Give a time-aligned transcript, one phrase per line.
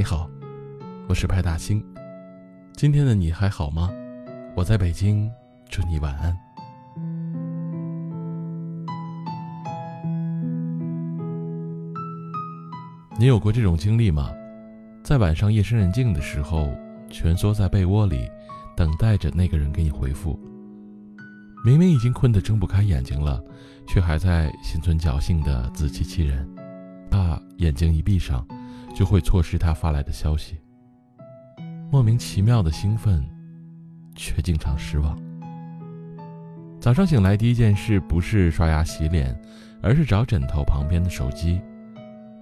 [0.00, 0.30] 你好，
[1.10, 1.84] 我是派大星。
[2.72, 3.90] 今天的你还好吗？
[4.56, 5.30] 我在北京，
[5.68, 6.34] 祝你晚安。
[13.18, 14.30] 你有过这种经历吗？
[15.04, 16.74] 在晚上夜深人静的时候，
[17.10, 18.26] 蜷缩在被窝里，
[18.74, 20.40] 等待着那个人给你回复。
[21.62, 23.38] 明明已经困得睁不开眼睛了，
[23.86, 26.48] 却还在心存侥幸的自欺欺人，
[27.10, 28.42] 怕眼睛一闭上。
[28.94, 30.58] 就会错失他发来的消息。
[31.90, 33.24] 莫名其妙的兴奋，
[34.14, 35.18] 却经常失望。
[36.80, 39.38] 早上醒来第一件事不是刷牙洗脸，
[39.82, 41.60] 而是找枕头旁边的手机，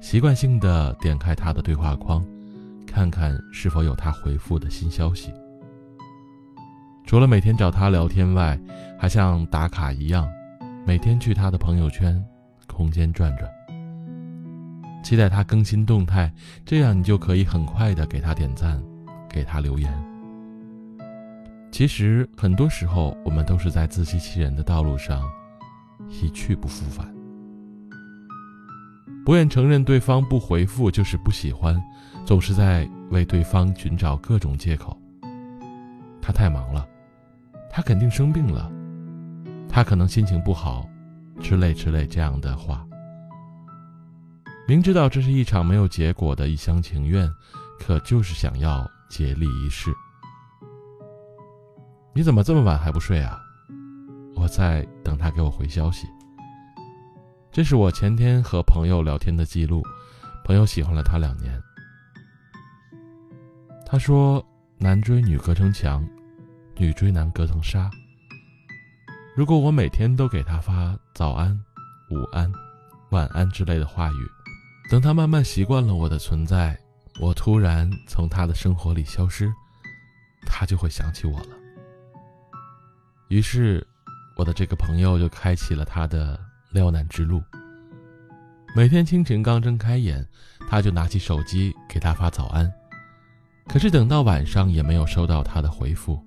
[0.00, 2.24] 习惯性的点开他的对话框，
[2.86, 5.32] 看看是否有他回复的新消息。
[7.06, 8.56] 除了每天找他聊天外，
[8.98, 10.28] 还像打卡一样，
[10.86, 12.22] 每天去他的朋友圈
[12.68, 13.50] 空间转转。
[15.02, 16.32] 期待他更新动态，
[16.64, 18.80] 这样你就可以很快的给他点赞，
[19.28, 19.92] 给他留言。
[21.72, 25.22] 其实很多时候，我们都是在自欺欺人的道路上
[26.08, 27.06] 一去不复返。
[29.24, 31.80] 不愿承认对方不回复就是不喜欢，
[32.24, 34.96] 总是在为对方寻找各种借口。
[36.20, 36.86] 他太忙了，
[37.70, 38.70] 他肯定生病了，
[39.68, 40.88] 他可能心情不好，
[41.40, 42.84] 之类之类这样的话。
[44.68, 47.28] 明知道这是一场没有结果的一厢情愿，
[47.80, 49.92] 可就是想要竭力一试。
[52.14, 53.40] 你怎么这么晚还不睡啊？
[54.36, 56.06] 我在等他给我回消息。
[57.50, 59.82] 这是我前天和朋友聊天的记录，
[60.44, 61.60] 朋友喜欢了他两年。
[63.84, 64.44] 他说
[64.78, 66.08] ：“男追女隔层墙，
[66.76, 67.90] 女追男隔层纱。
[69.34, 71.52] 如果我每天都给他发早安、
[72.10, 72.50] 午安、
[73.10, 74.30] 晚安之类的话语。”
[74.90, 76.76] 等他慢慢习惯了我的存在，
[77.20, 79.48] 我突然从他的生活里消失，
[80.44, 81.56] 他就会想起我了。
[83.28, 83.86] 于是，
[84.34, 86.36] 我的这个朋友就开启了他的
[86.72, 87.40] 撩男之路。
[88.74, 90.26] 每天清晨刚睁开眼，
[90.68, 92.68] 他就拿起手机给他发早安，
[93.68, 96.20] 可是等到晚上也没有收到他的回复。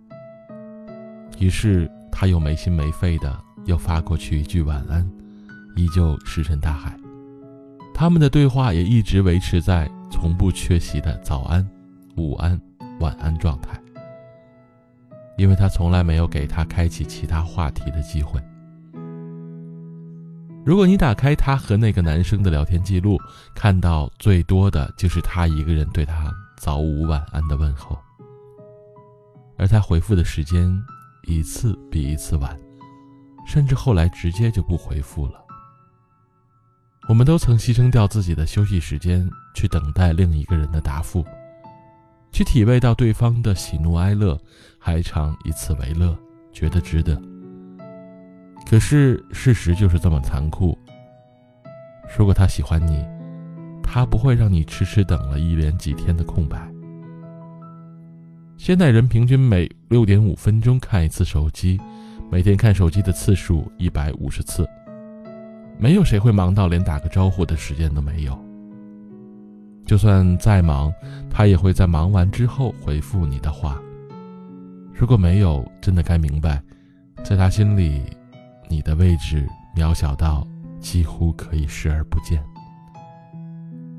[1.38, 5.06] 于是他又没心没肺的又发过去一句晚安，
[5.76, 6.98] 依旧石沉大海。
[7.94, 11.66] 他们的对话也一直维持在从不缺席的早安、
[12.18, 12.60] 午安、
[13.00, 13.80] 晚安状态，
[15.38, 18.42] 因为他从来没有给他开启其他话题的机会。
[20.66, 23.20] 如果你打开他和那个男生的聊天记录，
[23.54, 27.98] 看到最多的就是他一个人对他早午晚安的问候，
[29.58, 30.74] 而他回复的时间
[31.28, 32.58] 一次比一次晚，
[33.46, 35.43] 甚至后来直接就不回复了。
[37.08, 41.26] 我们都曾牺牲掉自己的休息时间，去等待另一个人的答复，
[42.32, 44.40] 去体味到对方的喜怒哀乐，
[44.80, 46.18] 还常以此为乐，
[46.54, 47.22] 觉得值得。
[48.66, 50.78] 可是事实就是这么残酷。
[52.18, 53.06] 如果他喜欢你，
[53.84, 56.72] 他不会让你迟迟等了一连几天的空白。
[58.58, 61.78] 现代人平均每六点五分钟看一次手机，
[62.32, 64.66] 每天看手机的次数一百五十次。
[65.78, 68.38] 没有谁会忙到连打个招呼的时间都没有。
[69.86, 70.94] 就算再忙，
[71.30, 73.82] 他也会在忙完之后回复你的话。
[74.94, 76.62] 如果没有，真的该明白，
[77.24, 78.02] 在他心里，
[78.70, 79.46] 你的位置
[79.76, 80.48] 渺小到
[80.80, 82.42] 几乎可以视而不见。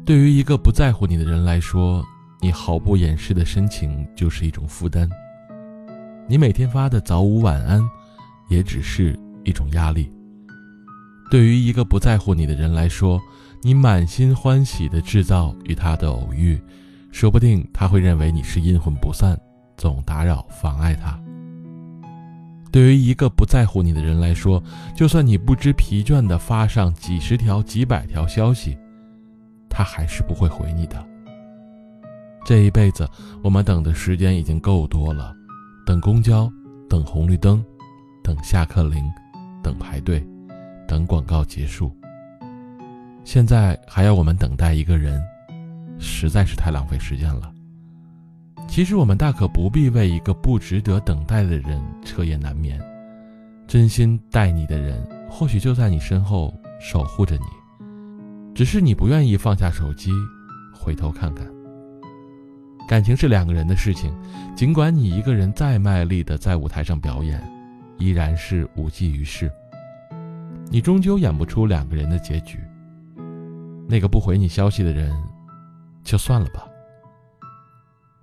[0.06, 2.02] 对于一个不在乎你的人来说，
[2.40, 5.08] 你毫不掩饰的深情就是一种负担。
[6.26, 7.82] 你每天发的早午晚安，
[8.48, 10.10] 也只是一种压力。
[11.34, 13.20] 对于一个不在乎你的人来说，
[13.60, 16.62] 你满心欢喜的制造与他的偶遇，
[17.10, 19.36] 说不定他会认为你是阴魂不散，
[19.76, 21.20] 总打扰妨碍他。
[22.70, 24.62] 对于一个不在乎你的人来说，
[24.94, 28.78] 就算你不知疲倦的发上几十条、几百条消息，
[29.68, 31.04] 他还是不会回你的。
[32.46, 33.10] 这一辈子，
[33.42, 35.34] 我们等的时间已经够多了，
[35.84, 36.48] 等公交，
[36.88, 37.60] 等红绿灯，
[38.22, 39.02] 等下课铃，
[39.64, 40.24] 等排队。
[40.86, 41.94] 等广告结束，
[43.24, 45.22] 现在还要我们等待一个人，
[45.98, 47.52] 实在是太浪费时间了。
[48.68, 52.80] 其实我们大可不必为一个不值得等待的人彻夜难眠，
[53.66, 57.44] 真心待你的人或许就在你身后守护着你，
[58.54, 60.10] 只是你不愿意放下手机，
[60.74, 61.46] 回头看看。
[62.86, 64.12] 感情是两个人的事情，
[64.54, 67.42] 尽管你一个人再卖力的在舞台上表演，
[67.98, 69.50] 依然是无济于事。
[70.74, 72.58] 你终究演不出两个人的结局。
[73.88, 75.16] 那个不回你消息的人，
[76.02, 76.66] 就算了吧，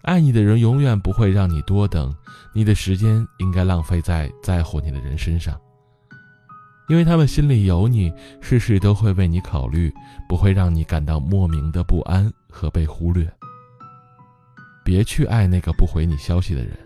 [0.02, 2.14] 爱你的人永远不会让你多等，
[2.54, 5.58] 你的时间应该浪费在在乎你的人身上，
[6.90, 8.12] 因为他们心里有你，
[8.42, 9.90] 事事都会为你考虑，
[10.28, 13.26] 不会让你感到莫名的不安和被忽略。
[14.84, 16.78] 别去爱那个不回你消息的人，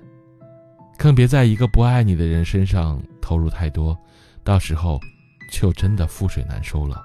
[0.96, 3.98] 更别在一个不爱你的人身上投入太多，
[4.44, 5.00] 到时候
[5.52, 7.04] 就真的覆水难收了。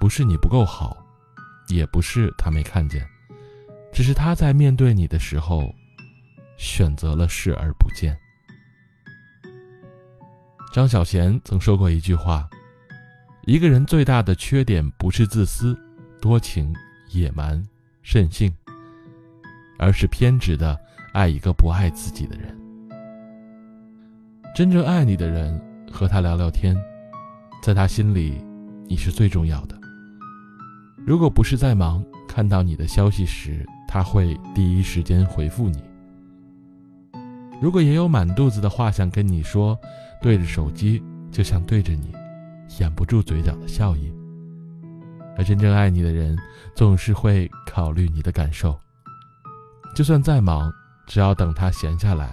[0.00, 0.96] 不是你不够好，
[1.68, 3.06] 也不是他没看见。
[3.92, 5.74] 只是他在面对你的时候，
[6.56, 8.16] 选择了视而不见。
[10.72, 12.48] 张小娴曾说过一句话
[13.44, 15.76] ：“一个人最大的缺点不是自私、
[16.20, 16.72] 多情、
[17.10, 17.62] 野蛮、
[18.02, 18.54] 任性，
[19.78, 20.78] 而是偏执的
[21.12, 22.56] 爱一个不爱自己的人。
[24.54, 25.60] 真正爱你的人，
[25.90, 26.76] 和他聊聊天，
[27.62, 28.42] 在他心里，
[28.86, 29.78] 你是最重要的。
[31.06, 35.82] 如果不是在忙，看到你的消息时。”他会第一时间回复你。
[37.60, 39.76] 如果也有满肚子的话想跟你说，
[40.22, 42.14] 对着手机就像对着你，
[42.78, 44.14] 掩不住嘴角的笑意。
[45.36, 46.38] 而真正爱你的人，
[46.72, 48.78] 总是会考虑你的感受。
[49.92, 50.72] 就算再忙，
[51.08, 52.32] 只要等他闲下来，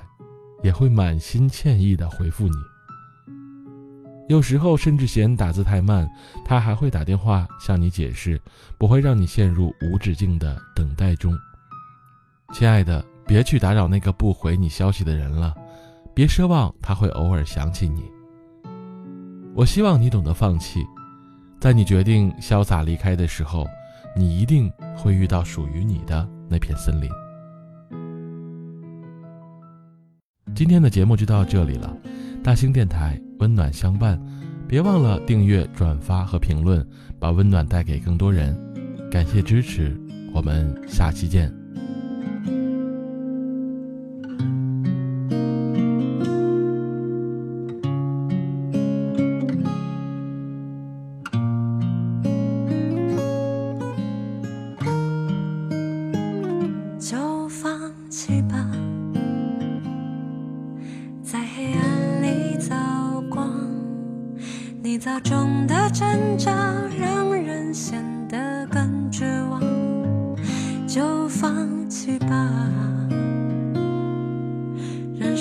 [0.62, 2.56] 也会满心歉意的回复你。
[4.27, 6.09] 有时候甚至嫌打字太慢，
[6.44, 8.39] 他还会打电话向你解释，
[8.77, 11.33] 不会让你陷入无止境的等待中。
[12.53, 15.56] 亲爱的，别去打扰那个不回你消息的人了，
[16.13, 18.03] 别奢望他会偶尔想起你。
[19.56, 20.85] 我希望你懂得放弃，
[21.59, 23.65] 在你决定潇洒离开的时候，
[24.15, 27.09] 你一定会遇到属于你的那片森林。
[30.53, 31.95] 今天的节目就到这里了，
[32.47, 34.17] 大兴电台温暖相伴，
[34.69, 36.81] 别忘了订阅、转发和评论，
[37.19, 38.57] 把温暖带给更多人。
[39.11, 39.99] 感谢支持，
[40.33, 41.53] 我们下期见。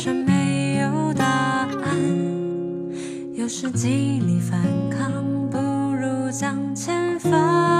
[0.06, 1.98] 却没有答案，
[3.34, 5.10] 有时极力反抗，
[5.50, 7.75] 不如将前方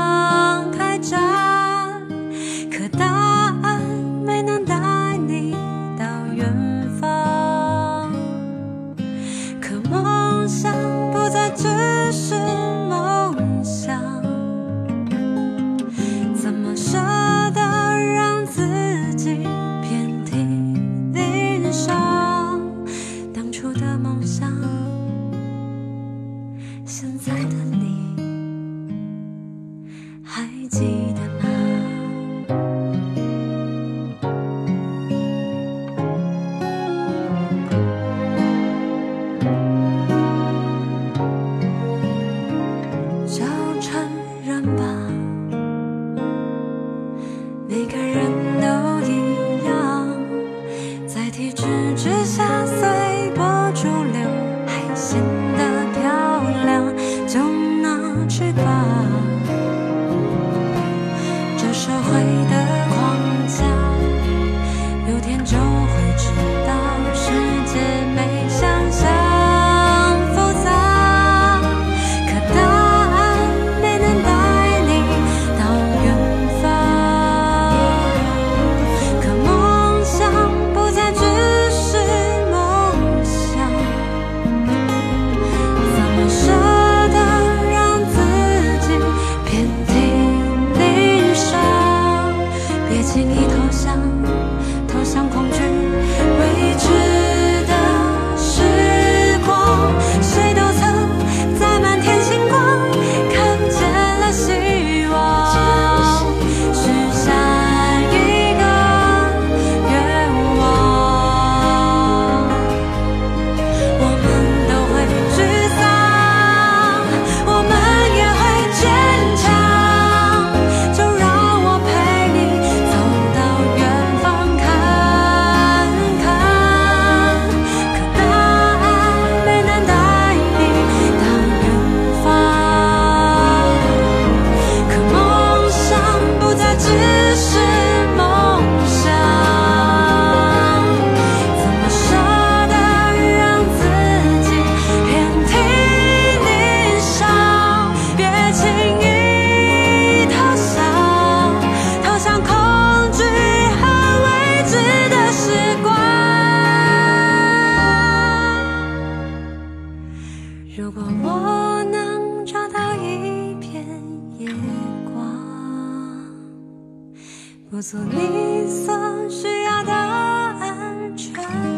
[168.37, 168.95] 你所
[169.31, 171.75] 需要的安全。